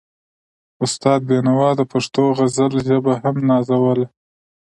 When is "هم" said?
3.23-3.35